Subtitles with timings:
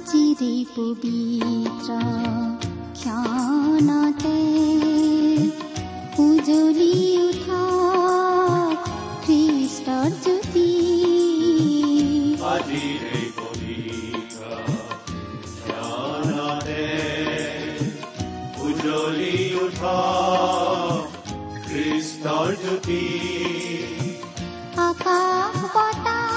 [0.00, 1.96] আজিৰে পবিত্ৰ
[3.00, 4.38] ক্ষণতে
[6.18, 6.94] উজলি
[7.24, 7.64] উঠা
[9.24, 10.68] খ্ৰীষ্টৰ জ্যোতি
[18.62, 19.98] উজ্বলি উঠা
[21.66, 23.02] খ্ৰীষ্টৰ জ্যোতি
[24.82, 26.32] আকাশ বতাহ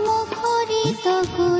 [0.00, 1.59] মুখৰিত কৰি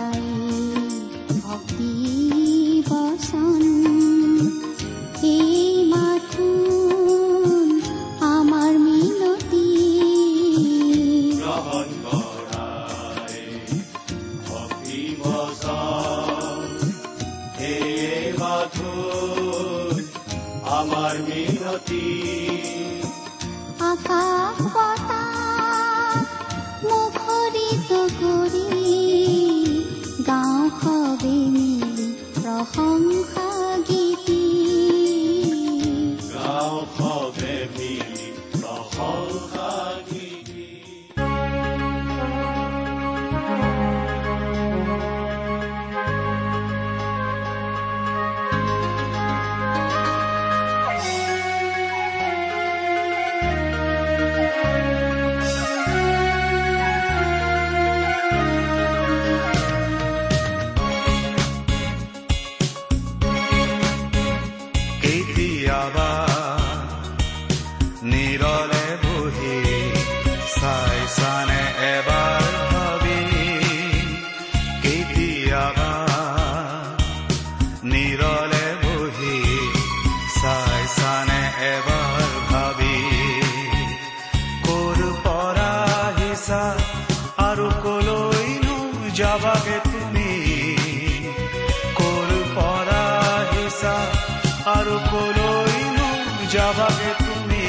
[96.71, 97.65] যাবাগে তুমি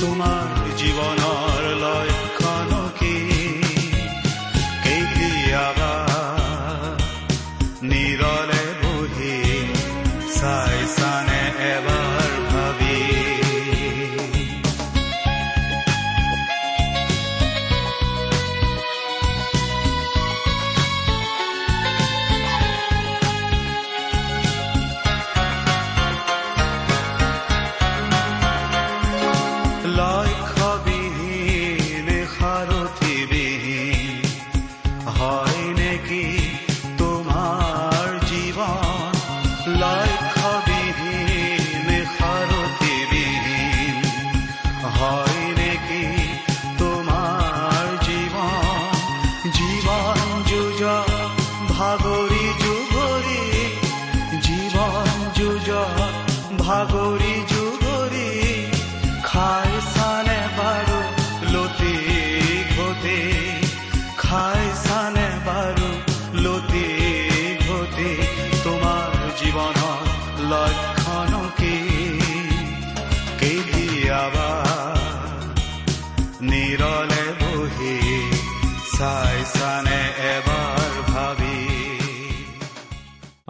[0.00, 0.48] তোমাৰ
[0.80, 1.21] জীৱনৰ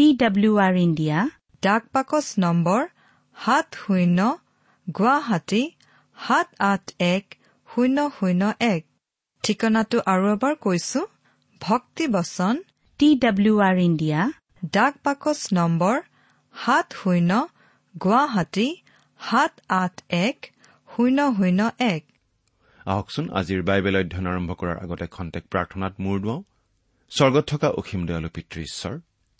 [0.00, 1.18] টি ডাব্লিউ আৰ ইণ্ডিয়া
[1.62, 2.82] ডাক বাকচ নম্বৰ
[3.36, 4.18] সাত শূন্য
[4.86, 5.62] গুৱাহাটী
[6.16, 7.24] সাত আঠ এক
[7.68, 8.82] শূন্য শূন্য এক।
[9.44, 11.00] ঠিকনাটো আৰু এবাৰ কৈছো
[11.60, 12.54] ভক্তি বচন
[13.00, 14.20] টি ডাব্লিউ আৰ ইণ্ডিয়া
[14.76, 15.96] ডাক বাকচ নম্বৰ
[16.54, 17.30] সাত শূন্য
[17.94, 18.68] গুৱাহাটী
[19.20, 19.52] সাত
[19.82, 19.94] আঠ
[20.26, 20.38] এক
[20.92, 21.60] শূন্য শূন্য
[21.94, 22.02] এক।
[22.86, 26.40] আহকচোন আজিৰ বাইবেল অধ্যয়ন আৰম্ভ কৰাৰ আগতে খন্তেক প্ৰাৰ্থনাত মূৰ দুৱাওঁ।
[27.12, 28.94] স্বৰ্গত থকা অসীম দয়ালু পিতৃ ঈশ্বৰ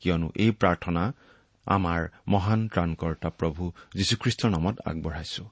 [0.00, 1.12] কিয়নো এই প্ৰাৰ্থনা
[1.66, 3.62] আমাৰ মহান ত্ৰাণকৰ্তা প্ৰভু
[3.94, 5.44] যীশুখ্ৰীষ্টৰ নামত আগবঢ়াইছো।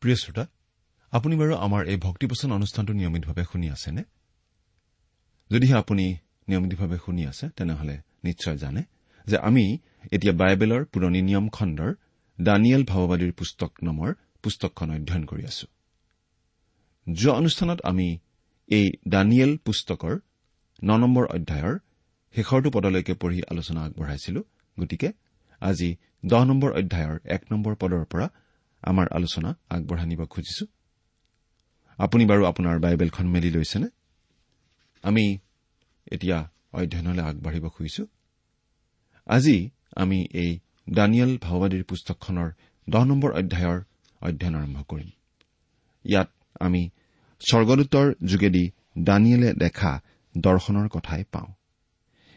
[0.00, 0.46] প্ৰিয় শ্ৰোতা
[1.12, 4.02] আপুনি বাৰু আমাৰ এই ভক্তিপচন অনুষ্ঠানটো নিয়মিতভাৱে শুনি আছেনে?
[5.50, 6.16] যদিহে আপুনি
[6.48, 7.94] নিয়মিতভাৱে শুনি আছে তেনেহলে
[8.24, 8.82] নিশ্চয় জানে
[9.26, 9.78] যে আমি
[10.12, 11.94] এতিয়া বাইবেলৰ পুৰণি নিয়ম খণ্ডৰ
[12.40, 15.66] দানিয়েল ভাৱবাদীৰ পুস্তক নামৰ পুস্তকখন অধ্যয়ন কৰি আছো।
[17.12, 18.18] যোৱা অনুষ্ঠানত আমি
[18.68, 20.14] এই দানিয়েল পুস্তকৰ
[20.84, 21.78] ন নম্বৰ অধ্যায়ৰ
[22.34, 24.40] শেষৰটো পদলৈকে পঢ়ি আলোচনা আগবঢ়াইছিলো।
[24.80, 25.12] গতিকে
[25.60, 25.96] আজি
[26.26, 28.26] দহ নম্বৰ অধ্যায়ৰ এক নম্বৰ পদৰ পৰা
[28.82, 30.66] আমাৰ আলোচনা আগবঢ়াই নিব খুজিছো।
[31.98, 33.88] আপুনি বাৰু আপোনাৰ বাইবেলখন মেলি লৈছেনে?
[35.02, 35.38] আমি
[36.12, 36.38] এতিয়া
[36.72, 38.06] অধ্যয়নলৈ আগবাঢ়িব খুজিছো।
[39.26, 40.58] আজি আমি এই
[40.90, 42.50] দানিয়েল ভাওবাদীৰ পুস্তকখনৰ
[42.90, 43.80] দহ নম্বৰ অধ্যায়ৰ
[44.20, 45.10] অধ্যয়ন আৰম্ভ কৰিম।
[46.04, 46.30] ইয়াত
[46.60, 46.90] আমি
[47.40, 50.02] স্বৰ্গদূতৰ যোগেদি দানিয়েলে দেখা
[50.36, 51.52] দৰ্শনৰ কথাই পাওঁ।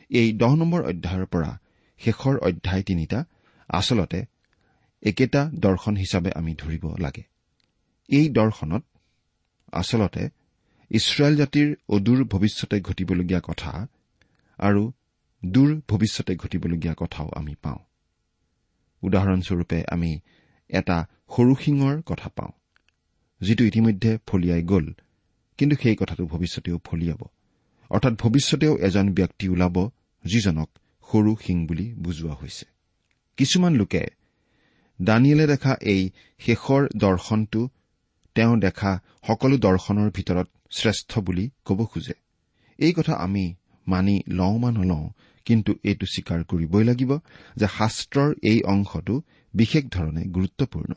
[0.10, 1.60] এই দহ নম্বৰ অধ্যায়ৰ পৰা
[2.00, 3.25] শেষৰ অধ্যায় তিনিটা
[3.68, 4.25] আচলতে
[5.01, 7.24] একেটা দৰ্শন হিচাপে আমি ধৰিব লাগে।
[8.10, 8.83] এই দৰ্শনত
[9.72, 10.30] আচলতে
[10.89, 13.88] ইছৰাইল জাতিৰ অদূৰ ভৱিষ্যতে ঘটিবলগীয়া কথা
[14.57, 14.92] আৰু
[15.45, 17.78] দূৰ ভৱিষ্যতে ঘটিবলগীয়া কথাও আমি পাওঁ।
[19.01, 20.19] উদাহৰণস্বৰূপে আমি
[20.79, 20.97] এটা
[21.33, 22.53] সৰু শিঙৰ কথা পাওঁ
[23.41, 24.88] যিটো ইতিমধ্যে ফলিয়াই গ'ল
[25.59, 27.21] কিন্তু সেই কথাটো ভৱিষ্যতেও ফলিয়াব।
[27.91, 29.75] অৰ্থাৎ ভৱিষ্যতেও এজন ব্যক্তি ওলাব
[30.23, 30.69] যিজনক
[31.09, 32.65] সৰু শিং বুলি বুজোৱা হৈছে।
[33.38, 34.03] কিছুমান লোকে
[35.00, 36.01] দানিয়েলে দেখা এই
[36.39, 37.62] শেষৰ দৰ্শনটো
[38.35, 38.91] তেওঁ দেখা
[39.27, 40.47] সকলো দৰ্শনৰ ভিতৰত
[40.77, 42.15] শ্ৰেষ্ঠ বুলি ক'ব খোজে।
[42.79, 43.45] এই কথা আমি
[43.88, 45.06] মানি লওঁ বা নলওঁ
[45.47, 47.12] কিন্তু এইটো স্বীকাৰ কৰিবই লাগিব
[47.56, 49.15] যে শাস্ত্ৰৰ এই অংশটো
[49.53, 50.92] বিশেষ ধৰণে গুৰুত্বপূৰ্ণ।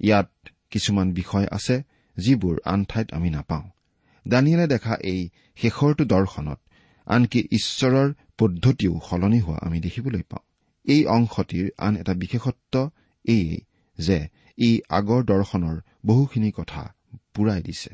[0.00, 0.30] ইয়াত
[0.70, 1.76] কিছুমান বিষয় আছে
[2.16, 3.66] যিবোৰ আন ঠাইত আমি নাপাওঁ।
[4.28, 5.20] দানিয়েলে দেখা এই
[5.56, 6.58] শেষৰটো দৰ্শনত
[7.06, 8.08] আনকি ঈশ্বৰৰ
[8.38, 10.44] পদ্ধতিও সলনি হোৱা আমি দেখিবলৈ পাওঁ।
[10.84, 12.74] এই অংশটিৰ আন এটা বিশেষত্ব
[13.24, 13.56] এইয়ে
[13.98, 14.18] যে
[14.58, 16.82] ই আগৰ দৰ্শনৰ বহুখিনি কথা
[17.34, 17.90] পূৰাই দিছে।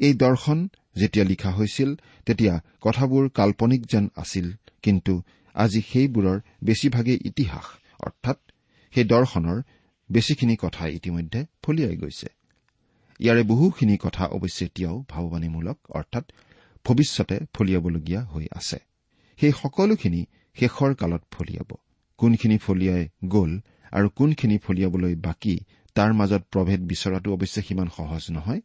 [0.00, 0.58] এই দৰ্শন
[0.96, 1.90] যেতিয়া লিখা হৈছিল
[2.26, 4.46] তেতিয়া কথাবোৰ কাল্পনিক যেন আছিল
[4.82, 5.22] কিন্তু
[5.54, 7.66] আজি সেইবোৰৰ বেছিভাগেই ইতিহাস
[8.00, 8.38] অৰ্থাৎ
[8.96, 9.62] সেই দৰ্শনৰ
[10.10, 12.28] বেছিখিনি কথা ইতিমধ্যে ফলিয়াই গৈছে।
[13.20, 16.32] ইয়াৰে বহুখিনি কথা অৱশ্যে এতিয়াও ভাৱবাণীমূলক অৰ্থাৎ
[16.84, 18.78] ভৱিষ্যতে ফলিয়াবলগীয়া হৈ আছে।
[19.36, 21.76] সেই সকলোখিনি শেষৰ কালত ফলিয়াব।
[22.18, 23.60] কোনখিনি ফলিয়াই গ'ল
[23.92, 25.58] আৰু কোনখিনি ফলিয়াবলৈ বাকী
[25.94, 28.60] তাৰ মাজত প্ৰভেদ বিচৰাটো অৱশ্যে সিমান সহজ নহয়।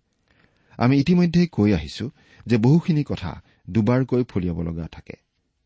[0.78, 2.12] আমি ইতিমধ্যেই কৈ আহিছো
[2.46, 5.14] যে বহুখিনি কথা দুবাৰকৈ ফলিয়াব লগা থাকে।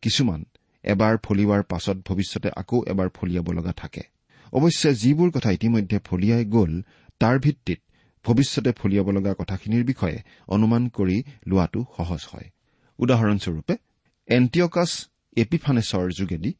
[0.02, 0.44] কিছুমান
[0.84, 4.15] এবাৰ ফলিওৱাৰ পাছত ভৱিষ্যতে আকৌ এবাৰ ফলিয়াব লগা থাকে।
[4.52, 6.82] অৱশ্যে যিবোৰ কথা ইতিমধ্যে ফলিয়াই গ'ল
[7.20, 7.80] তাৰ ভিত্তিত
[8.24, 12.50] ভৱিষ্যতে ফলিয়াব লগা কথাখিনিৰ বিষয়ে অনুমান কৰি লোৱাটো সহজ হয়।
[12.98, 13.74] উদাহৰণস্বৰূপে
[14.28, 16.52] এণ্টিয়কাছ এপিফানেছৰ যোগেদি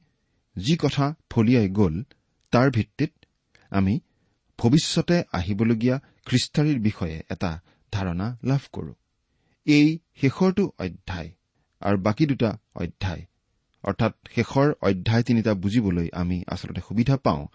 [0.56, 2.02] যি কথা ফলিয়াই গ'ল
[2.50, 3.12] তাৰ ভিত্তিত
[3.70, 4.00] আমি
[4.58, 7.60] ভৱিষ্যতে আহিবলগীয়া খ্ৰীষ্টাৰীৰ বিষয়ে এটা
[7.92, 8.92] ধাৰণা লাভ কৰো।
[9.66, 11.30] এই শেষৰটো অধ্যায়
[11.80, 13.26] আৰু বাকী দুটা অধ্যায়
[13.84, 17.46] অৰ্থাৎ শেষৰ অধ্যায় তিনিটা বুজিবলৈ আমি আচলতে সুবিধা পাওঁ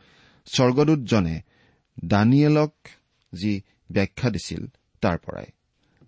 [0.45, 1.41] স্বৰ্গদূতজনে
[2.05, 2.73] দানিয়েলক
[3.33, 4.67] যি ব্যাখ্যা দিছিল
[5.01, 5.45] তাৰ পৰাই।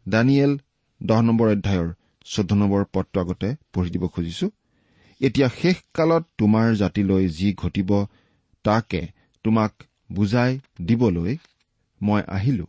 [0.10, 0.58] দানিয়েল
[1.04, 1.94] দহ নম্বৰ অধ্যায়ৰ
[2.26, 4.50] চৈধ্য নম্বৰ পদটো আগতে পঢ়ি দিব খুজিছো।
[5.20, 8.06] এতিয়া শেষ কালত তোমাৰ জাতিলৈ যি ঘটিব
[8.64, 9.08] তাকে
[9.44, 9.72] তোমাক
[10.12, 11.38] বুজাই দিবলৈ
[12.02, 12.66] মই আহিলো।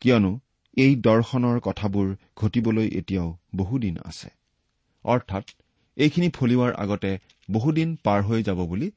[0.00, 0.40] কিয়নো
[0.76, 4.28] এই দৰ্শনৰ কথাবোৰ ঘটিবলৈ এতিয়াও বহুদিন আছে।
[5.04, 5.44] অৰ্থাৎ
[5.96, 7.18] এইখিনি ফলিওৱাৰ আগতে
[7.50, 8.90] বহুদিন পাৰ হৈ যাব বুলি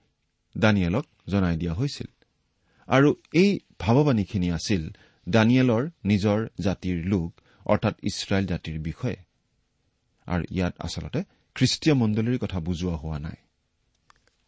[0.57, 2.07] দানিয়েলক জনাই দিয়া হৈছিল।
[2.87, 4.89] আৰু এই ভাৱবাণীখিনি আছিল
[5.29, 9.17] দানিয়েলৰ নিজৰ জাতিৰ লোক অৰ্থাৎ ইছৰাইল জাতিৰ বিষয়ে।
[10.25, 11.23] আৰু ইয়াত আচলতে
[11.55, 13.35] খ্ৰীষ্টীয় মণ্ডলীৰ কথা বুজোৱা হোৱা নাই।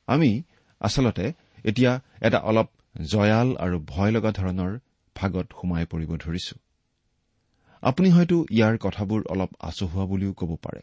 [0.08, 0.44] আমি
[0.80, 2.68] আচলতে এতিয়া এটা অলপ
[3.02, 4.80] জয়াল আৰু ভয় লগা ধৰণৰ
[5.16, 6.56] ভাগত সোমাই পৰিব ধৰিছো।
[7.82, 10.82] আপুনি হয়তো ইয়াৰ কথাবোৰ অলপ আচহুৱা বুলিও ক'ব পাৰে।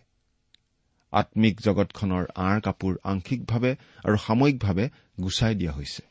[1.13, 4.91] আম্মিক জগতখনৰ আঁৰ কাপোৰ আংশিকভাৱে আৰু সাময়িকভাৱে
[5.23, 6.03] গুচাই দিয়া হৈছে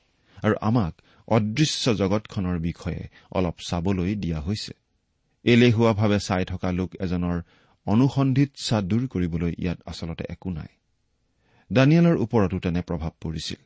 [0.44, 0.94] আৰু আমাক
[1.28, 4.74] অদৃশ্য জগতখনৰ বিষয়ে অলপ চাবলৈ দিয়া হৈছে।
[5.44, 7.42] এলেহুৱাভাৱে চাই থকা লোক এজনৰ
[7.86, 10.68] অনুসন্ধিৎসা দূৰ কৰিবলৈ ইয়াত আচলতে একো নাই।
[11.74, 13.58] দানিয়েলৰ ওপৰতো তেনে প্ৰভাৱ পৰিছিল।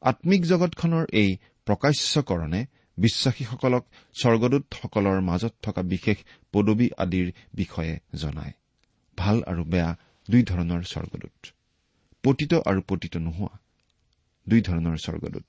[0.00, 1.36] আম্মিক জগতখনৰ এই
[1.66, 2.66] প্ৰকাশ্যকৰণে
[2.98, 3.84] বিশ্বাসীসকলক
[4.14, 6.16] স্বৰ্গদূতসকলৰ মাজত থকা বিশেষ
[6.52, 8.52] পদবী আদিৰ বিষয়ে জনায়।
[9.18, 9.96] ভাল আৰু বেয়া
[10.30, 11.46] দুই ধৰণৰ স্বৰ্গদূত।
[12.24, 13.58] পতিত আৰু পতিত নোহোৱা।
[14.48, 15.48] দুই ধৰণৰ স্বৰ্গদূত।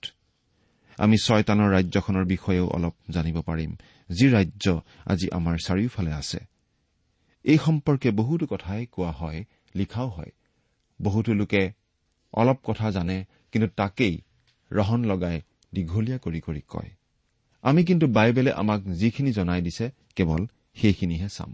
[0.98, 3.72] আমি ছয়তানৰ ৰাজ্যখনৰ বিষয়েও অলপ জানিব পাৰিম
[4.10, 6.40] যি ৰাজ্য আজি আমাৰ চাৰিওফালে আছে।
[7.44, 9.44] এই সম্পৰ্কে বহুতো কথাই কোৱা হয়
[9.76, 10.32] লিখাও হয়।
[11.02, 11.72] বহুতো লোকে
[12.34, 14.22] অলপ কথা জানে কিন্তু তাকেই
[14.72, 15.42] ৰহন লগাই
[15.74, 16.90] দীঘলীয়া কৰি কৰি কয়।
[17.62, 21.54] আমি কিন্তু বাইবেলে আমাক যিখিনি জনাই দিছে কেৱল সেইখিনিহে চাম।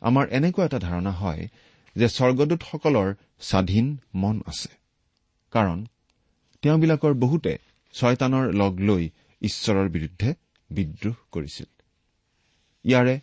[0.00, 1.48] আমাৰ এনেকুৱা এটা ধাৰণা হয়
[1.96, 3.08] যে স্বৰ্গদূতসকলৰ
[3.40, 4.70] স্বাধীন মন আছে।
[5.52, 5.78] কাৰণ
[6.62, 7.52] তেওঁবিলাকৰ বহুতে
[7.94, 9.02] ছয়তানৰ লগ লৈ
[9.42, 10.34] ঈশ্বৰৰ বিৰুদ্ধে
[10.70, 11.68] বিদ্ৰোহ কৰিছিল।
[12.84, 13.14] ইয়াৰে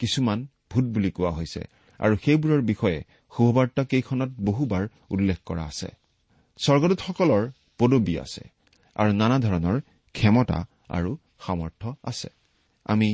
[0.00, 0.38] কিছুমান
[0.70, 1.62] ভূত বুলি কোৱা হৈছে
[2.00, 2.98] আৰু সেইবোৰৰ বিষয়ে
[3.36, 5.88] সুবাৰ্তা কেইখনত বহুবাৰ উল্লেখ কৰা আছে।
[6.58, 7.42] স্বৰ্গদূতসকলৰ
[7.78, 8.42] পদবী আছে
[8.96, 9.76] আৰু নানা ধৰণৰ
[10.14, 10.58] ক্ষমতা
[10.88, 11.10] আৰু
[11.40, 12.28] সামৰ্থ আছে।
[12.84, 13.08] আমি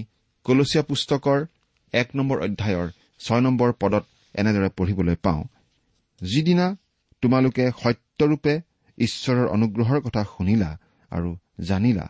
[0.46, 1.38] কলচীয়া পুস্তকৰ
[1.92, 4.04] এক নম্বৰ অধ্যায়ৰ ছয় নম্বৰ পদত
[4.36, 5.42] এনেদৰে পঢ়িবলৈ পাওঁ।
[6.20, 6.66] যিদিনা
[7.22, 8.54] তোমালোকে সত্যৰূপে
[8.98, 10.70] ঈশ্বৰৰ অনুগ্ৰহৰ কথা শুনিলা
[11.12, 12.06] আৰু জানিলা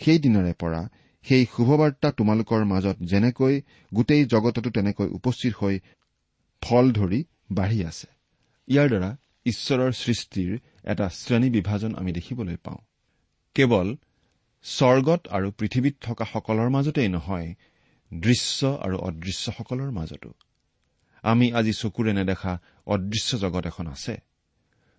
[0.00, 0.82] সেইদিনৰে পৰা
[1.24, 3.54] সেই শুভবাৰ্তা তোমালোকৰ মাজত যেনেকৈ
[3.94, 5.80] গোটেই জগততো তেনেকৈ উপস্থিত হৈ
[6.62, 7.20] ফল ধৰি
[7.52, 8.08] বাঢ়ি আছে।
[8.68, 9.10] ইয়াৰ দ্বাৰা
[9.46, 10.50] ঈশ্বৰৰ সৃষ্টিৰ
[10.84, 12.80] এটা শ্ৰেণী বিভাজন আমি দেখিবলৈ পাওঁ।
[13.56, 13.88] কেৱল
[14.64, 17.48] স্বৰ্গত আৰু পৃথিৱীত থকা সকলৰ মাজতেই নহয়
[18.14, 20.30] দৃশ্য আৰু অদৃশ্যসকলৰ মাজতো।
[21.22, 24.20] আমি আজি চকুৰে নেদেখা অদৃশ্য জগত এখন আছে।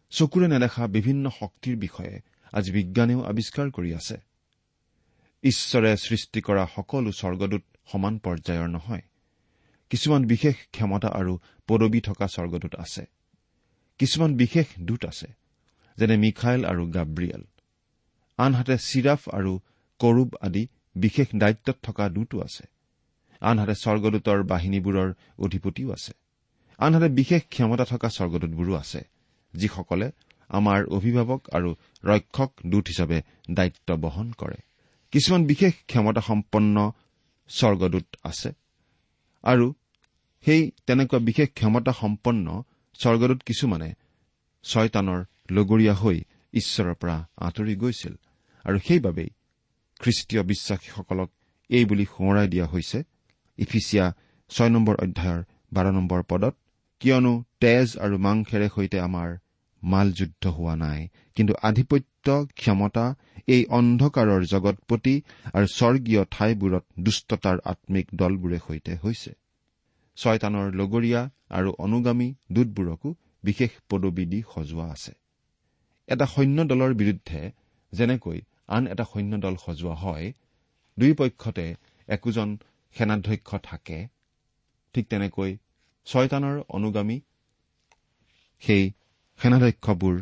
[0.10, 2.22] চকুৰে নেদেখা বিভিন্ন শক্তিৰ বিষয়ে
[2.54, 4.18] আজি বিজ্ঞানেও আৱিষ্কাৰ কৰি আছে।
[5.44, 9.01] ঈশ্বৰে সৃষ্টি কৰা সকলো স্বৰ্গদূত সমান পৰ্যায়ৰ নহয়।
[9.90, 13.06] কিছুমান বিশেষ ক্ষমতা আৰু পদবী থকা স্বৰ্গদূত আছে।
[14.00, 15.28] কিছুমান বিশেষ দূত আছে
[15.98, 17.44] যেনে মিখাইল আৰু গাব্ৰিয়েল।
[18.38, 19.60] আনহাতে চিৰাফ আৰু
[20.00, 22.63] কৰোব আদি বিশেষ দায়িত্বত থকা দূতো আছে।
[23.41, 26.13] আনহাতে স্বৰ্গদূতৰ বাহিনীবোৰৰ অধিপতিও আছে।
[26.79, 29.01] আনহাতে বিশেষ ক্ষমতা থকা স্বৰ্গদূতবোৰো আছে
[29.53, 30.07] যিসকলে
[30.50, 31.69] আমাৰ অভিভাৱক আৰু
[32.03, 33.17] ৰক্ষক দূত হিচাপে
[33.51, 34.60] দায়িত্ব বহন কৰে।
[35.13, 36.75] কিছুমান বিশেষ ক্ষমতা সম্পন্ন
[37.50, 38.50] স্বৰ্গদূত আছে
[39.43, 39.65] আৰু
[40.45, 42.48] সেই তেনেকুৱা বিশেষ ক্ষমতা সম্পন্ন
[43.00, 43.89] স্বৰ্গদূত কিছুমানে
[44.63, 45.19] ছয়তানৰ
[45.51, 46.17] লগৰীয়া হৈ
[46.53, 48.13] ঈশ্বৰৰ পৰা আঁতৰি গৈছিল।
[48.65, 49.29] আৰু সেইবাবেই
[50.00, 51.29] খ্ৰীষ্টীয় বিশ্বাসীসকলক
[51.69, 53.00] এই বুলি সোঁৱৰাই দিয়া হৈছে
[53.58, 54.05] ইফিচিয়া
[54.51, 55.41] ছয় নম্বৰ অধ্যায়ৰ
[55.74, 56.55] বাৰ নম্বৰ পদত
[57.01, 59.29] কিয়নো তেজ আৰু মাংসেৰে সৈতে আমাৰ
[59.81, 61.00] মাল যুদ্ধ হোৱা নাই।
[61.36, 63.05] কিন্তু আধিপত্য ক্ষমতা
[63.48, 65.15] এই অন্ধকাৰৰ জগতপতি
[65.53, 69.31] আৰু স্বৰ্গীয় ঠাইবোৰত দুষ্টতাৰ আম্মিক দলবোৰে সৈতে হৈছে।
[70.17, 73.10] ছয়তানৰ লগৰীয়া আৰু অনুগামী দূতবোৰকো
[73.43, 75.13] বিশেষ পদবী দি সজোৱা আছে।
[76.08, 77.41] এটা সৈন্য দলৰ বিৰুদ্ধে
[77.93, 80.27] যেনেকৈ আন এটা সৈন্য দল সজোৱা হয়
[80.98, 81.65] দুই পক্ষতে
[82.08, 82.50] একোজন
[82.95, 83.98] সেনাধ্যক্ষ থাকে।
[84.95, 85.51] ঠিক তেনেকৈ
[86.07, 87.17] ছয়তানৰ অনুগামী
[88.62, 88.83] সেই
[89.39, 90.15] সেনাধ্যক্ষবোৰ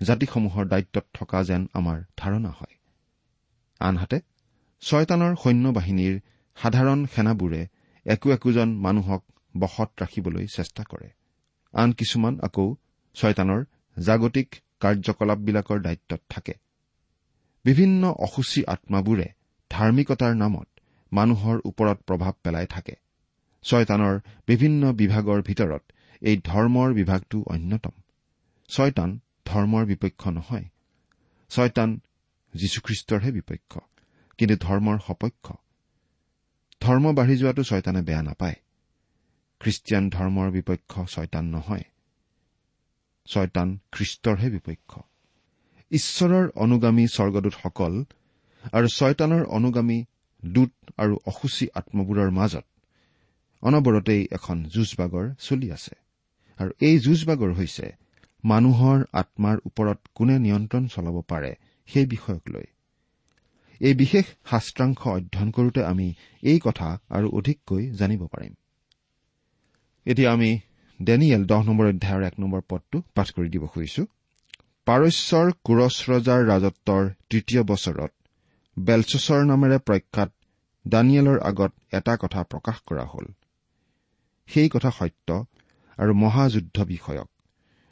[0.00, 2.74] জাতিসমূহৰ দায়িত্বত থকা যেন আমাৰ ধাৰণা হয়।
[3.80, 4.18] আনহাতে
[4.82, 6.14] ছয়তানৰ সৈন্য বাহিনীৰ
[6.56, 7.62] সাধাৰণ সেনাবোৰে
[8.06, 9.22] একো একোজন মানুহক
[9.54, 11.08] বশত ৰাখিবলৈ চেষ্টা কৰে।
[11.74, 12.66] আন কিছুমান আকৌ
[13.16, 13.60] ছয়তানৰ
[13.96, 14.48] জাগতিক
[14.80, 16.54] কাৰ্যকলাপবিলাকৰ দায়িত্বত থাকে।
[17.64, 19.28] বিভিন্ন অসুচী আত্মাবোৰে
[19.70, 20.68] ধাৰ্মিকতাৰ নামত
[21.12, 22.94] মানুহৰ ওপৰত প্ৰভাৱ পেলাই থাকে।
[23.62, 25.82] ছয়তানৰ বিভিন্ন বিভাগৰ ভিতৰত
[26.22, 27.90] এই ধৰ্মৰ বিভাগটো অন্যতম।
[28.68, 30.64] ছয়তান ধৰ্মৰ বিপক্ষ নহয়।
[31.50, 32.00] ছয়তান
[32.54, 33.78] যীশুখ্ৰীষ্টৰহে বিপক্ষ
[34.38, 35.52] কিন্তু ধৰ্মৰ সপক্ষ।
[36.80, 38.54] ধৰ্ম বাঢ়ি যোৱাটো ছয়তানে বেয়া নাপায়।
[39.60, 41.84] খ্ৰীষ্টিয়ান ধৰ্মৰ বিপক্ষ ছয়তান নহয়।
[43.26, 45.00] ছয়তান খ্ৰীষ্টৰহে বিপক্ষ।
[45.90, 48.04] ঈশ্বৰৰ অনুগামী স্বৰ্গদূতসকল
[48.72, 50.04] আৰু ছয়তানৰ অনুগামী
[50.42, 52.64] দূত আৰু অসুচী আত্মবোৰৰ মাজত
[53.62, 55.94] অনবৰতেই এখন যুঁজবাগৰ চলি আছে।
[56.58, 57.86] আৰু এই যুঁজবাগৰ হৈছে
[58.44, 61.52] মানুহৰ আত্মাৰ ওপৰত কোনে নিয়ন্ত্ৰণ চলাব পাৰে
[61.88, 62.66] সেই বিষয়ক লৈ।
[63.80, 68.52] এই বিশেষ শাস্ত্ৰাংশ অধ্যয়ন কৰোঁতে আমি এই কথা আৰু অধিককৈ জানিব পাৰিম।
[70.06, 70.50] এতিয়া আমি
[71.00, 74.02] ডেনিয়েল দহ নম্বৰ অধ্যায়ৰ এক নম্বৰ পদটো পাঠ কৰি দিব খুজিছো।
[74.86, 78.12] পাৰস্যৰ কোৰছ ৰজাৰ ৰাজত্বৰ তৃতীয় বছৰত
[78.78, 80.32] বেলচছৰ নামেৰে প্ৰখ্যাত
[80.88, 83.26] দানিয়েলৰ আগত এটা কথা প্ৰকাশ কৰা হ'ল।
[84.46, 85.44] সেই কথা সত্য
[85.96, 87.28] আৰু মহাযুদ্ধ বিষয়ক।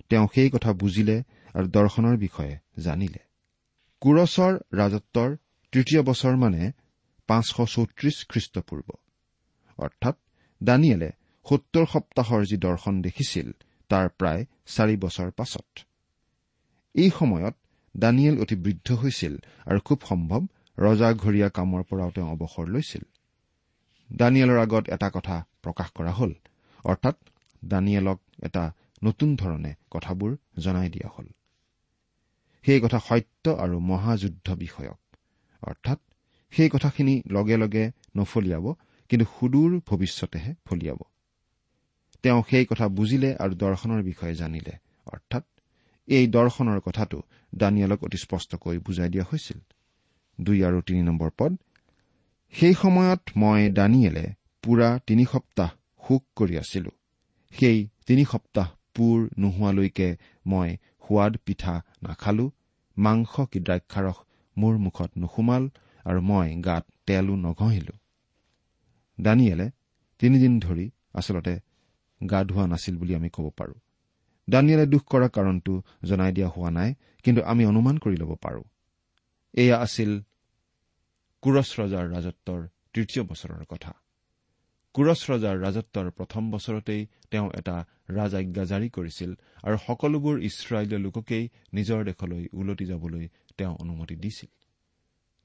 [0.09, 1.23] তেওঁ সেই কথা বুজিলে
[1.55, 3.19] আৰু দৰ্শনৰ বিষয়ে জানিলে।
[4.01, 5.37] কোৰছৰ ৰাজত্বৰ
[5.73, 6.73] তৃতীয় বছৰ মানে
[7.27, 8.89] পাঁচশ চৌত্ৰিশ খ্ৰীষ্টপূৰ্ব।
[9.79, 10.17] অৰ্থাৎ
[10.63, 11.11] দানিয়েলে
[11.49, 13.53] সত্তৰ সপ্তাহৰ যি দৰ্শন দেখিছিল
[13.89, 15.79] তাৰ প্ৰায় চাৰি বছৰ পাছত।
[16.95, 17.55] এই সময়ত
[17.97, 20.47] দানিয়েল অতি বৃদ্ধ হৈছিল আৰু খুব সম্ভৱ
[20.81, 23.05] ৰজাঘৰীয়া কামৰ পৰাও তেওঁ অৱসৰ লৈছিল।
[24.13, 26.33] দানিয়েলৰ আগত এটা কথা প্ৰকাশ কৰা হ'ল
[26.85, 27.17] অৰ্থাৎ
[27.65, 28.65] দানিয়েলক এটা
[29.05, 31.27] নতুন ধৰণে কথাবোৰ জনাই দিয়া হ'ল।
[32.65, 34.99] সেই কথা সত্য আৰু মহাযুদ্ধ বিষয়ক
[35.63, 35.99] অৰ্থাৎ
[36.53, 37.85] সেই কথাখিনি লগে লগে
[38.17, 38.67] নফলিয়াব
[39.11, 41.01] কিন্তু সুদূৰ ভৱিষ্যতেহে ফলিয়াব।
[42.23, 44.75] তেওঁ সেই কথা বুজিলে আৰু দৰ্শনৰ বিষয়ে জানিলে
[45.07, 45.45] অৰ্থাৎ
[46.09, 47.19] এই দৰ্শনৰ কথাটো
[47.55, 49.59] দানিয়েলক অতি স্পষ্টকৈ বুজাই দিয়া হৈছিল।
[50.41, 51.53] দুই আৰু তিনি নম্বৰ পদ।
[52.55, 54.27] সেই সময়ত মই দানিয়েলে
[54.63, 55.71] পুৰা তিনি সপ্তাহ
[56.07, 56.91] শোক কৰি আছিলো।
[57.53, 60.09] সেই তিনি সপ্তাহ পুৰ নোহোৱালৈকে
[60.47, 60.77] মই
[61.09, 62.47] সোৱাদ পিঠা নাখালো
[62.97, 64.19] মাংস কি দ্ৰাক্ষাৰস
[64.57, 65.65] মোৰ মুখত নুসুমাল
[66.05, 67.95] আৰু মই গাত তেলো নঘঁহিলো।
[69.19, 69.67] দানিয়েলে
[70.19, 71.55] তিনিদিন ধৰি আচলতে
[72.21, 73.75] গা ধোৱা নাছিল বুলি আমি ক'ব পাৰো।
[74.49, 76.95] দানিয়েলে দুখ কৰা কাৰণটো জনাই দিয়া হোৱা নাই
[77.25, 78.63] কিন্তু আমি অনুমান কৰি ল'ব পাৰো।
[79.55, 80.11] এয়া আছিল
[81.43, 82.61] কুৰছ ৰজাৰ ৰাজত্বৰ
[82.93, 83.93] তৃতীয় বছৰৰ কথা।
[84.95, 87.77] কুৰছ ৰজাৰ ৰাজত্বৰ প্ৰথম বছৰতেই তেওঁ এটা
[88.11, 89.31] ৰাজাজ্ঞা জাৰি কৰিছিল
[89.63, 91.45] আৰু সকলোবোৰ ইছৰাইলীয় লোককেই
[91.75, 94.51] নিজৰ দেশলৈ ওলটি যাবলৈ তেওঁ অনুমতি দিছিল।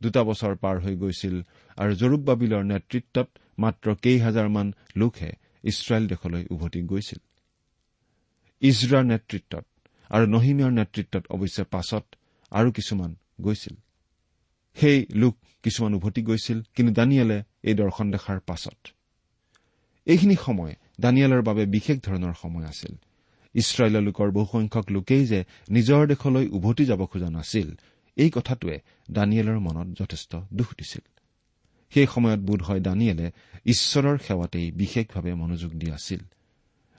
[0.02, 1.36] দুটা বছৰ পাৰ হৈ গৈছিল
[1.78, 3.28] আৰু জৰুবাবিলৰ নেতৃত্বত
[3.60, 5.32] মাত্ৰ কেইহাজাৰমান লোকহে
[5.64, 7.19] ইছৰাইল দেশলৈ উভতি গৈছিল।
[8.62, 9.65] ইজৰাৰ নেতৃত্বত
[10.10, 12.06] আৰু নহিমীয়াৰ নেতৃত্বত অৱশ্যে পাছত
[12.52, 13.76] আৰু কিছুমান গৈছিল।
[14.82, 18.80] সেই লোক কিছুমান উভতি গৈছিল কিন্তু দানিয়েলে এই দৰ্শন দেখাৰ পাছত।
[20.08, 22.94] এইখিনি সময় দানিয়েলৰ বাবে বিশেষ ধৰণৰ সময় আছিল।
[23.56, 27.70] ইছৰাইলৰ লোকৰ বহুসংখ্যক লোকেই যে নিজৰ দেশলৈ উভতি যাব খোজা নাছিল
[28.18, 28.80] এই কথাটোৱে
[29.12, 31.02] দানিয়েলৰ মনত যথেষ্ট দুখ দিছিল।
[31.94, 33.32] সেই সময়ত বোধ হয় দানিয়েলে
[33.66, 36.20] ঈশ্বৰৰ সেৱাতেই বিশেষভাৱে মনোযোগ দি আছিল।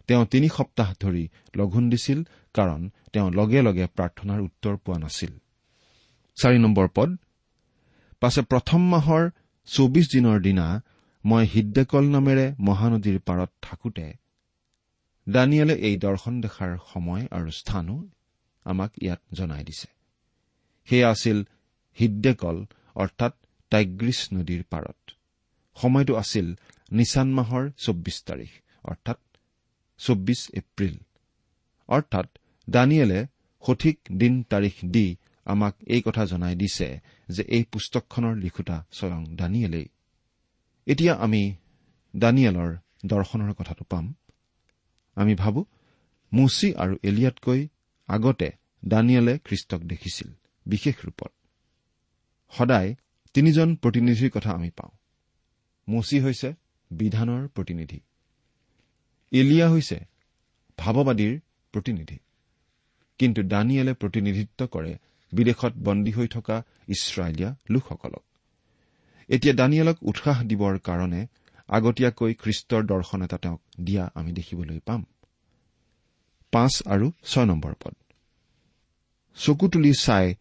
[0.07, 2.19] তেওঁ তিনি সপ্তাহ ধৰি লঘোণ দিছিল
[2.55, 5.33] কাৰণ তেওঁ লগে লগে প্ৰাৰ্থনাৰ উত্তৰ পোৱা নাছিল।
[6.37, 7.11] চাৰি নম্বৰ পদ
[8.23, 9.25] পাছে প্ৰথম মাহৰ
[9.69, 10.67] চৌবিছ দিনৰ দিনা
[11.25, 14.07] মই হিদ্দেকল নামেৰে মহানদীৰ পাৰত থাকোতে
[15.27, 17.97] দানিয়েলে এই দৰ্শন দেখাৰ সময় আৰু স্থানো
[18.67, 19.89] আমাক ইয়াত জনাই দিছে।
[20.89, 21.39] সেয়া আছিল
[21.99, 22.57] হিদ্দেকল
[22.95, 23.33] অৰ্থাৎ
[23.73, 24.99] টাইগ্ৰিছ নদীৰ পাৰত।
[25.77, 26.47] সময়টো আছিল
[26.91, 28.51] নিচান মাহৰ চৌব্বিছ তাৰিখ
[28.85, 29.19] অৰ্থাৎ
[30.01, 30.97] চৌব্বিছ এপ্ৰিল।
[31.89, 32.29] অৰ্থাৎ
[32.69, 33.21] দানিয়েলে
[33.65, 35.07] সঠিক দিন তাৰিখ দি
[35.47, 39.89] আমাক এই কথা জনাই দিছে যে এই পুস্তকখনৰ লিখোতা স্বয়ং দানিয়েলেই।
[40.87, 41.55] এতিয়া আমি
[42.17, 44.15] দানিয়েলৰ দৰ্শনৰ কথাটো পাম।
[45.15, 45.65] আমি ভাবো
[46.33, 47.69] মুচি আৰু এলিয়াতকৈ
[48.07, 48.53] আগতে
[48.89, 50.29] দানিয়েলে খ্ৰীষ্টক দেখিছিল
[50.67, 51.33] বিশেষ ৰূপত।
[52.51, 52.95] সদায়
[53.33, 54.91] তিনিজন প্ৰতিনিধিৰ কথা আমি পাওঁ।
[55.89, 56.55] মুচি হৈছে
[56.91, 58.01] বিধানৰ প্ৰতিনিধি।
[59.31, 60.01] এলিয়া হৈছে
[60.79, 61.41] ভাৱবাদীৰ
[61.73, 62.19] প্ৰতিনিধি।
[63.19, 64.99] কিন্তু দানিয়েলে প্ৰতিনিধিত্ব কৰে
[65.33, 68.25] বিদেশত বন্দী হৈ থকা ইছৰাইলীয়া লোকসকলক।
[69.29, 71.27] এতিয়া দানিয়েলক উৎসাহ দিবৰ কাৰণে
[71.69, 75.05] আগতীয়াকৈ খ্ৰীষ্টৰ দৰ্শন এটা তেওঁক দিয়া আমি দেখিবলৈ পাম।
[76.53, 77.95] পাঁচ আৰু ছয় নম্বৰ পদ।
[79.37, 80.35] চকু তুলি চাই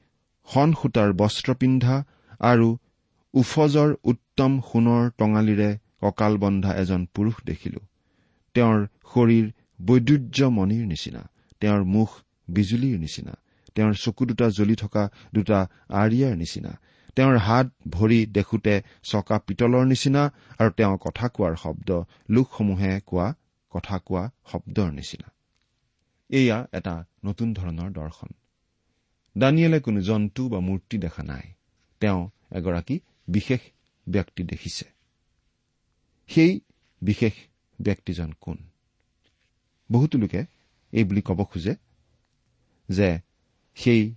[0.48, 2.04] সন সূতাৰ বস্ত্ৰ পিন্ধা
[2.40, 2.78] আৰু
[3.34, 7.80] উফজৰ উত্তম সোণৰ টঙালিৰে কঁকাল বন্ধা এজন পুৰুষ দেখিলো।
[8.56, 9.46] তেওঁৰ শৰীৰ
[9.86, 12.10] বৈদুৰ্যমণিৰ নিচিনা তেওঁৰ মুখ
[12.50, 13.34] বিজুলীৰ নিচিনা।
[13.76, 16.80] তেওঁৰ চকু দুটা জ্বলি থকা দুটা আৰিয়াৰ নিচিনা।
[17.16, 23.34] তেওঁৰ হাত ভৰি দেখোতে চকা পিতলৰ নিচিনা আৰু তেওঁ কথা কোৱাৰ শব্দ লোকসমূহে কোৱা
[23.70, 25.32] কথা কোৱা শব্দৰ নিচিনা।
[26.30, 28.28] এয়া এটা নতুন ধৰণৰ দৰ্শন।
[29.38, 31.54] দানিয়েলে কোনো জন্তু বা মূৰ্তি দেখা নাই।
[32.00, 33.60] তেওঁ এগৰাকী বিশেষ
[34.10, 34.86] ব্যক্তি দেখিছে।
[36.28, 36.62] সেই
[37.02, 37.34] বিশেষ
[37.82, 38.58] ব্যক্তিজন কোন?
[39.92, 40.46] বহুতো লোকে
[40.92, 41.76] এই বুলি ক'ব খোজে
[42.90, 43.20] যে
[43.76, 44.16] সেই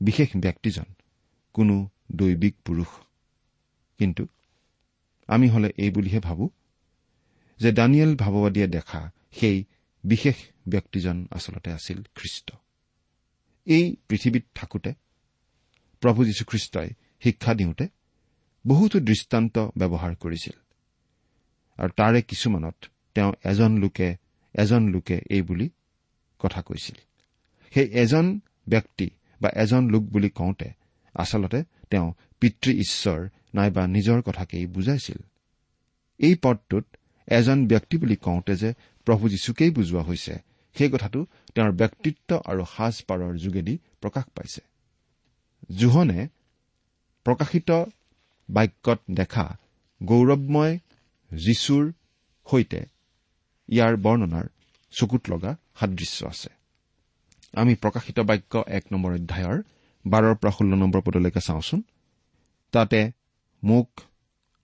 [0.00, 0.84] বিশেষ ব্যক্তিজন
[1.52, 2.86] কোনো দৈবিক পুৰুষ।
[3.98, 4.26] কিন্তু
[5.26, 6.50] আমি হলে এই বুলিহে ভাবো
[7.58, 9.64] যে দানিয়েল ভাৱবাদীয়ে দেখা সেই
[10.04, 10.34] বিশেষ
[10.68, 12.52] ব্যক্তিজন আচলতে আছিল খ্ৰীষ্ট।
[13.66, 14.94] এই পৃথিৱীত থাকোতে
[16.00, 17.88] প্ৰভু যীশুখ্ৰীষ্টই শিক্ষা দিওঁতে
[18.66, 20.58] বহুতো দৃষ্টান্ত ব্যৱহাৰ কৰিছিল।
[21.76, 24.16] আৰু তাৰে কিছুমানত তেওঁ এজন লোকে
[24.54, 25.70] এজন লোকে এই বুলি
[26.38, 26.96] কথা কৈছিল।
[27.74, 30.70] সেই এজন ব্যক্তি বা এজন লোক বুলি কওঁতে
[31.14, 35.16] আচলতে তেওঁ পিতৃ ঈশ্বৰ নাইবা নিজৰ কথাকেই বুজাইছিল।
[36.18, 36.84] এই পদটোত
[37.26, 38.74] এজন ব্যক্তি বুলি কওঁতে যে
[39.04, 40.38] প্ৰভু যীশুকেই বুজোৱা হৈছে
[40.74, 44.60] সেই কথাটো তেওঁৰ ব্যক্তিত্ব আৰু সাজপাৰৰ যোগেদি প্ৰকাশ পাইছে।
[45.76, 46.28] জোহনে
[47.24, 47.84] প্ৰকাশিত
[48.50, 49.58] বাক্যত দেখা
[50.02, 50.78] গৌৰৱময়
[51.32, 51.92] যীশুৰ
[52.50, 52.86] সৈতে
[53.68, 54.44] ইয়াৰ বৰ্ণনাৰ
[54.90, 56.48] চকুত লগা সাদৃশ্য আছে।
[57.56, 59.58] আমি প্ৰকাশিত বাক্য এক নম্বৰ অধ্যায়ৰ
[60.04, 61.80] বাৰৰ পৰা ষোল্ল নম্বৰ পদলৈকে চাওঁচোন।
[62.72, 63.00] তাতে
[63.62, 63.88] মোক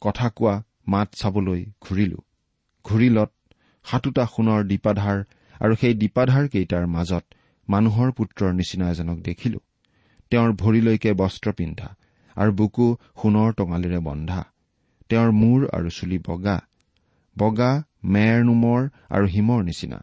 [0.03, 0.55] কথা কোৱা
[0.87, 2.19] মাত চাবলৈ ঘূৰিলো।
[2.85, 3.31] ঘূৰিলত
[3.85, 5.19] সাতোটা সোণৰ দীপাধাৰ
[5.61, 7.25] আৰু সেই দীপাধাৰ কেইটাৰ মাজত
[7.69, 9.61] মানুহৰ পুত্ৰৰ নিচিনা এজনক দেখিলো।
[10.31, 11.89] তেওঁৰ ভৰিলৈকে বস্ত্ৰ পিন্ধা
[12.37, 12.87] আৰু বুকু
[13.23, 14.41] সোণৰ টঙালিৰে বন্ধা।
[15.11, 16.59] তেওঁৰ মূৰ আৰু চুলি বগা।
[17.39, 17.73] বগা
[18.05, 19.99] মেৰ নোমৰ আৰু হিমৰ নিচিনা।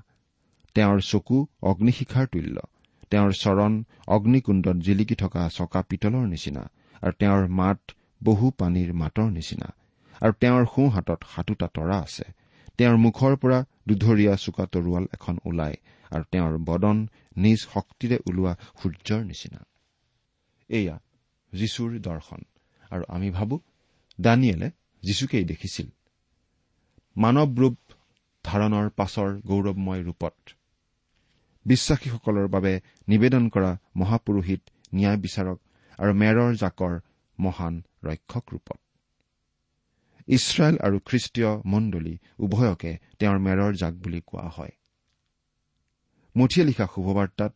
[0.75, 2.57] তেওঁৰ চকু অগ্নিশিখাৰ তুল্য।
[3.11, 6.63] তেওঁৰ চৰণ অগ্নিকুণ্ডত জিলিকি থকা চকা পিতলৰ নিচিনা
[7.01, 7.79] আৰু তেওঁৰ মাত
[8.23, 9.67] বহু পানীৰ মাতৰ নিচিনা
[10.21, 12.25] আৰু তেওঁৰ সোঁ হাতত সাতোটা তৰা আছে।
[12.77, 15.77] তেওঁৰ মুখৰ পৰা দুধৰীয়া চোকা তৰোৱাল এখন ওলায়
[16.11, 16.97] আৰু তেওঁৰ বদন
[17.37, 19.59] নিজ শক্তিৰে ওলোৱা সূৰ্যৰ নিচিনা।
[20.69, 20.95] এয়া
[21.53, 22.41] যীশুৰ দৰ্শন
[22.89, 23.55] আৰু আমি ভাবো
[24.21, 24.69] দানিয়েলে
[25.03, 25.87] যীশুকেই দেখিছিল।
[27.17, 27.77] মানৱ ৰূপ
[28.45, 30.35] ধাৰণৰ পাছৰ গৌৰৱময় ৰূপত
[31.65, 34.61] বিশ্বাসীসকলৰ বাবে নিবেদন কৰা মহাপুৰোহিত
[34.95, 35.59] ন্যায় বিচাৰক
[35.97, 36.99] আৰু মেৰৰ জাকৰ
[37.39, 38.79] মহান ৰক্ষক ৰূপত।
[40.27, 44.71] ইছৰাইল আৰু খ্ৰীষ্টীয় মণ্ডলী উভয়কে তেওঁৰ মেৰৰ জাক বুলি কোৱা হয়।
[46.35, 47.55] মুঠিয়ে লিখা শুভবাৰ্তাত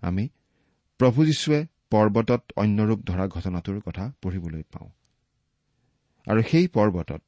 [0.00, 0.28] আমি
[0.98, 4.90] প্ৰভু যীশুৱে পৰ্বতত অন্য ৰূপ ধৰা ঘটনাটোৰ কথা পঢ়িবলৈ পাওঁ।
[6.30, 7.22] আৰু সেই পৰ্বতত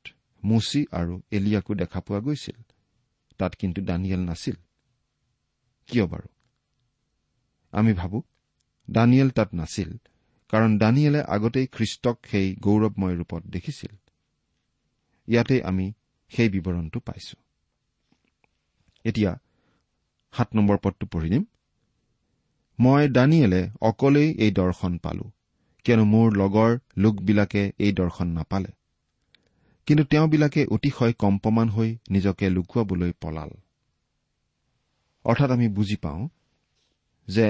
[0.44, 2.62] মুচি আৰু এলিয়াকো দেখা পোৱা গৈছিল।
[3.38, 4.54] তাত কিন্তু দানিয়েল নাছিল।
[5.88, 6.28] কিয় বাৰু?
[7.72, 8.22] আমি ভাবো
[8.90, 9.90] দানিয়েল তাত নাছিল
[10.50, 13.92] কাৰণ দানিয়েলে আগতেই খ্ৰীষ্টক সেই গৌৰৱময় ৰূপত দেখিছিল।
[15.28, 15.92] ইয়াতে আমি
[16.32, 17.36] সেই বিৱৰণটো পাইছো।
[19.04, 19.32] এতিয়া
[20.32, 21.44] সাত নম্বৰ পদটো পঢ়ি দিম
[22.78, 25.30] মই দানিয়েলে অকলেই এই দৰ্শন পালো
[25.84, 28.68] কিয়নো মোৰ লগৰ লোকবিলাকে এই দৰ্শন নাপালে।
[29.86, 33.50] কিন্তু তেওঁবিলাকে অতিশয় কম্পমান হৈ নিজকে লুকুৱাবলৈ পলাল।
[35.26, 36.28] অৰ্থাৎ আমি বুজি পাওঁ
[37.28, 37.46] যে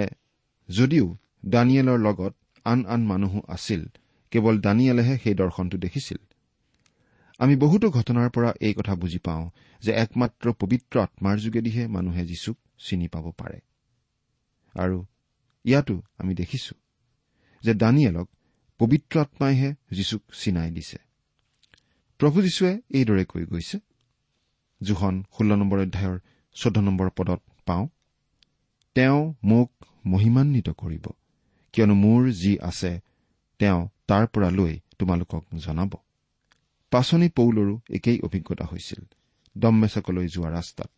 [0.69, 1.07] যদিও
[1.47, 2.35] দানিয়েলৰ লগত
[2.65, 3.83] আন আন মানুহো আছিল
[4.31, 6.19] কেৱল দানিয়েলেহে সেই দৰ্শনটো দেখিছিল।
[7.39, 9.45] আমি বহুতো ঘটনাৰ পৰা এই কথা বুজি পাওঁ
[9.83, 13.59] যে একমাত্ৰ পবিত্ৰ আত্মাৰ যোগেদিহে মানুহে যীশুক চিনি পাব পাৰে।
[14.75, 15.05] আৰু
[15.65, 16.75] ইয়াতো আমি দেখিছো
[17.63, 18.29] যে দানিয়েলক
[18.81, 20.99] পবিত্ৰ আত্মাইহে যীশুক চিনাই দিছে।
[22.21, 23.79] প্ৰভু যীশুৱে এইদৰে কৈ গৈছে
[24.83, 26.19] জোখন ষোল্ল নম্বৰ অধ্যায়ৰ
[26.57, 27.85] চৈধ্য নম্বৰ পদত পাওঁ
[28.97, 29.71] তেওঁ মোক
[30.07, 31.07] মহিমান্বিত কৰিব।
[31.75, 32.93] কিয়নো মোৰ যি আছে
[33.61, 35.93] তেওঁ তাৰ পৰা লৈ তোমালোকক জনাব।
[36.93, 39.03] পাচনি পৌলৰো একেই অভিজ্ঞতা হৈছিল
[39.57, 40.91] দম্মেচকলৈ যোৱা ৰাস্তাত।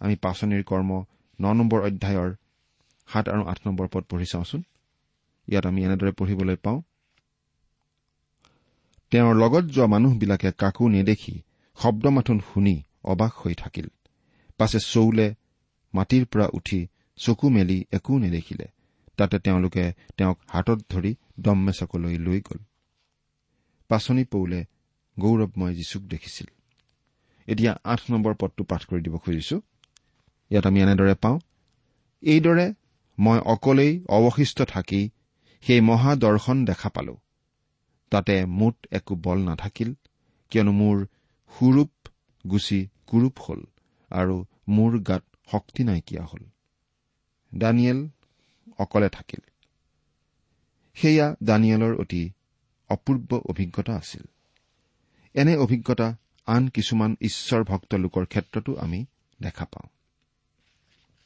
[0.00, 0.90] আমি পাচনিৰ কৰ্ম
[1.38, 2.30] ন নম্বৰ অধ্যায়ৰ
[3.08, 4.62] সাত আৰু আঠ নম্বৰ পদ পঢ়ি চাওঁচোন।
[5.48, 6.80] ইয়াত আমি এনেদৰে পঢ়িবলৈ পাওঁ
[9.12, 11.34] তেওঁৰ লগত যোৱা মানুহবিলাকে কাকো নেদেখি
[11.78, 13.88] শব্দমাথোন শুনি অবাক হৈ থাকিল।
[14.58, 15.26] পাছে চৌলে
[15.96, 16.80] মাটিৰ পৰা উঠি
[17.18, 18.66] চকু মেলি একো নেদেখিলে।
[19.18, 19.84] তাতে তেওঁলোকে
[20.16, 22.60] তেওঁক হাতত ধৰি দম্মেচকলৈ লৈ গ'ল।
[23.90, 24.60] পাচনি পৌলে
[25.16, 26.48] গৌৰৱময় যীশুক দেখিছিল।
[27.48, 29.56] এতিয়া আঠ নম্বৰ পদটো পাঠ কৰি দিব খুজিছো।
[30.50, 31.38] ইয়াত আমি এনেদৰে পাওঁ
[32.22, 32.66] এইদৰে
[33.18, 35.02] মই অকলেই অৱশিষ্ট থাকি
[35.64, 37.14] সেই মহাদৰ্শন দেখা পালো।
[38.12, 39.90] তাতে মুঠ একো বল নাথাকিল
[40.52, 40.96] কিয়নো মোৰ
[41.54, 41.92] সুৰূপ
[42.44, 43.60] গুচি কুৰূপ হ'ল
[44.10, 44.36] আৰু
[44.68, 46.44] মোৰ গাত শক্তি নাইকিয়া হ'ল।
[47.58, 48.08] দানিয়েল
[48.78, 49.40] অকলে থাকিল।
[50.94, 52.30] সেয়া দানিয়েলৰ অতি
[52.88, 54.22] অপূৰ্ব অভিজ্ঞতা আছিল।
[55.34, 59.06] এনে অভিজ্ঞতা আন কিছুমান ঈশ্বৰ ভক্ত লোকৰ ক্ষেত্ৰতো আমি
[59.42, 59.88] দেখা পাওঁ।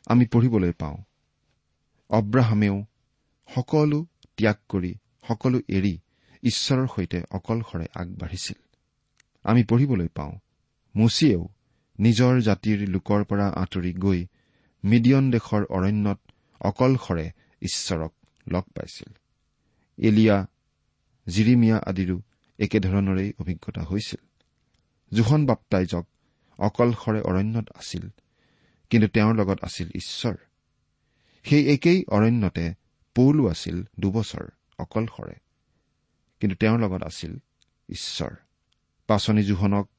[0.06, 0.96] আমি পঢ়িবলৈ পাওঁ।
[2.10, 2.84] অব্ৰাহামেও
[3.54, 4.06] সকলো
[4.36, 4.94] ত্যাগ কৰি
[5.28, 5.98] সকলো এৰি
[6.42, 8.62] ঈশ্বৰৰ সৈতে অকলশৰে আগবাঢ়িছিল।
[9.42, 10.38] আমি পঢ়িবলৈ পাওঁ।
[10.96, 11.48] মুচিয়েও
[12.00, 14.26] নিজৰ জাতিৰ লোকৰ পৰা আঁতৰি গৈ
[14.84, 16.20] মিডিয়ন দেশৰ অৰণ্যত
[16.60, 17.30] অকলশৰে
[17.62, 18.12] ঈশ্বৰক
[18.48, 19.12] লগ পাইছিল।
[19.98, 20.46] এলিয়া
[21.26, 22.22] জিৰিমিয়া আদিৰো
[22.58, 24.22] একেধৰণৰেই অভিজ্ঞতা হৈছিল।
[25.12, 26.06] জোহন বাপ্তাইজক
[26.58, 28.08] অকলশৰে অৰণ্যত আছিল
[28.90, 30.36] কিন্তু তেওঁৰ লগত আছিল ঈশ্বৰ।
[31.44, 32.74] সেই একেই অৰণ্যতে
[33.14, 34.46] পৌলো আছিল দুবছৰ
[34.78, 35.34] অকলশৰে
[36.40, 37.38] কিন্তু তেওঁৰ লগত আছিল
[37.88, 38.30] ঈশ্বৰ।
[39.06, 39.90] পাচনি জোহনক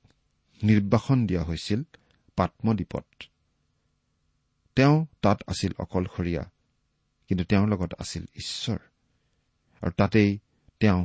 [0.64, 1.84] নিৰ্বাসন দিয়া হৈছিল
[2.36, 3.06] পাত্মদ্বীপত
[4.76, 6.44] তেওঁ তাত আছিল অকলশৰীয়া
[7.28, 8.80] কিন্তু তেওঁৰ লগত আছিল ঈশ্বৰ।
[9.82, 10.40] আৰু তাতেই
[10.80, 11.02] তেওঁ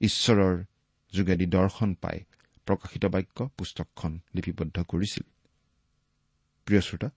[0.00, 0.64] ঈশ্বৰৰ
[1.12, 2.18] যোগেদি দৰ্শন পাই
[2.66, 5.24] প্ৰকাশিত বাক্য পুস্তকখন লিপিবদ্ধ কৰিছিল।
[6.66, 7.08] প্ৰিয় শ্ৰোতা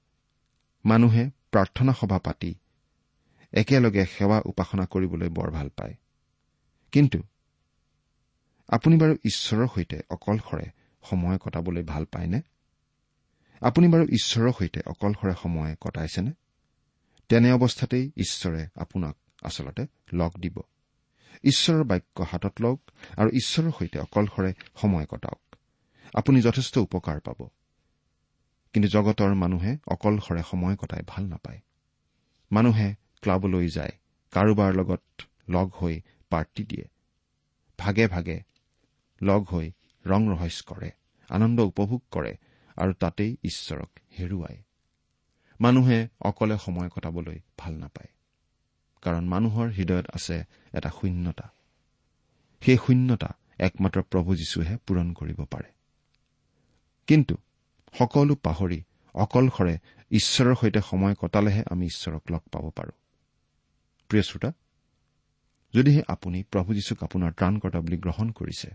[0.85, 2.55] মানুহে প্ৰাৰ্থনা সভা পাতি
[3.53, 5.95] একেলগে সেৱা উপাসনা কৰিবলৈ বৰ ভাল পায়।
[6.91, 7.19] কিন্তু
[8.67, 12.41] আপুনি বাৰু ঈশ্বৰৰ সৈতে অকলশৰে সময় কটাবলৈ ভাল পায়নে?
[13.61, 16.31] আপুনি বাৰু ঈশ্বৰৰ সৈতে অকলশৰে সময় কটাইছেনে?
[17.29, 20.61] তেনে অৱস্থাতেই ঈশ্বৰে আপোনাক আচলতে লগ দিব।
[21.43, 22.81] ঈশ্বৰৰ বাক্য হাতত লওক
[23.17, 25.55] আৰু ঈশ্বৰৰ সৈতে অকলশৰে সময় কটাওক।
[26.13, 27.49] আপুনি যথেষ্ট উপকাৰ পাব।
[28.73, 31.59] কিন্তু জগতৰ মানুহে অকলশৰে সময় কটাই ভাল নাপায়।
[32.51, 33.91] মানুহে ক্লাবলৈ যায়
[34.31, 36.85] কাৰোবাৰ লগত লগ হৈ পাৰ্টি দিয়ে।
[37.79, 38.43] ভাগে ভাগে
[39.21, 39.71] লগ হৈ
[40.05, 40.89] ৰং ৰহস্য কৰে
[41.29, 42.37] আনন্দ উপভোগ কৰে
[42.77, 43.89] আৰু তাতেই ঈশ্বৰক
[44.19, 44.63] হেৰুৱায়।
[45.59, 48.11] মানুহে অকলে সময় কটাবলৈ ভাল নাপায়
[49.01, 51.51] কাৰণ মানুহৰ হৃদয়ত আছে এটা শূন্যতা।
[52.61, 55.69] সেই শূন্যতা একমাত্ৰ প্ৰভু যীশুহে পূৰণ কৰিব পাৰে।
[57.07, 57.35] কিন্তু
[57.97, 59.77] সকলো পাহৰি অকলশৰে
[60.11, 62.95] ঈশ্বৰৰ সৈতে সময় কটালেহে আমি ঈশ্বৰক লগ পাব পাৰোঁ।
[64.07, 64.51] প্ৰিয় শ্ৰোতা
[65.73, 68.69] যদিহে আপুনি প্ৰভু যীশুক আপোনাৰ ত্ৰাণকৰ্তা বুলি গ্ৰহণ কৰিছে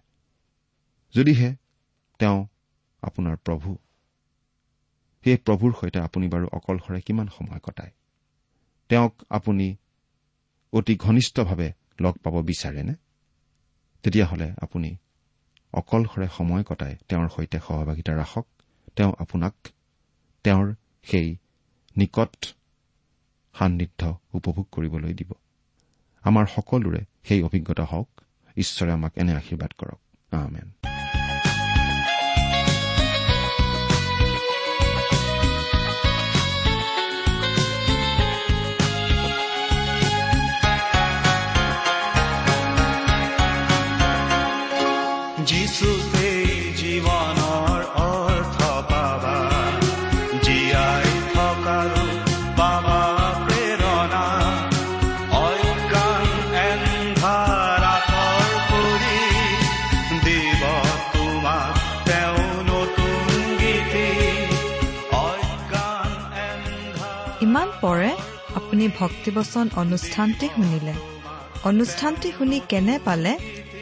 [1.15, 1.57] যদিহে
[2.19, 2.47] তেওঁ
[3.03, 3.77] আপোনাৰ প্ৰভু
[5.25, 7.93] সেই প্ৰভুৰ সৈতে আপুনি বাৰু অকলশৰে কিমান সময় কটায়?
[8.89, 9.77] তেওঁক আপুনি
[10.73, 12.95] অতি ঘনিষ্ঠভাৱে লগ পাব বিচাৰেনে?
[14.03, 14.97] তেতিয়াহ'লে আপুনি
[15.73, 18.47] অকলশৰে সময় কটাই তেওঁৰ সৈতে সহভাগিতা ৰাখক।
[18.97, 19.55] তেওঁ আপোনাক
[20.45, 21.37] তেওঁৰ সেই
[21.97, 22.55] নিকট
[23.55, 25.33] সান্নিধ্য উপভোগ কৰিবলৈ দিব।
[26.23, 28.21] আমাৰ সকলোৰে সেই অভিজ্ঞতা হওক।
[28.57, 30.01] ঈশ্বৰে আমাক এনে আশীৰ্বাদ কৰক।
[30.35, 30.98] আমেন।
[68.99, 70.93] ভক্তিবচন অনুষ্ঠানটি শুনিলে।
[71.65, 73.39] অনুষ্ঠানটি শুনি কেনে পালে